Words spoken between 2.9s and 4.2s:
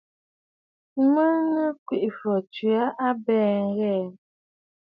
a mbɛ̀ɛ̀ ŋ̀gɛ̀ɛ̀.